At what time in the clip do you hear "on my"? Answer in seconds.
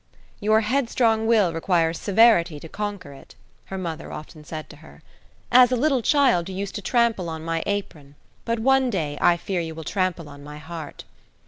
7.29-7.61, 10.27-10.57